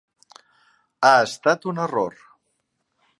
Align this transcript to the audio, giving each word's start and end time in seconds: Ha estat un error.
Ha 1.09 1.11
estat 1.27 1.69
un 1.73 1.85
error. 1.87 2.17